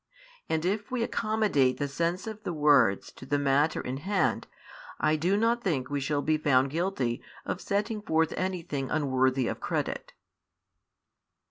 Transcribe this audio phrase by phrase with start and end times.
[0.49, 4.47] And if we accommodate the sense of the words to the matter in hand,
[4.99, 9.59] I do not think we shall be found guilty of setting forth anything unworthy of
[9.59, 10.13] credit.